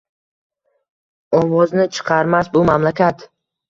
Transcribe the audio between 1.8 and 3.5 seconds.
chiqarmas bu mamlakat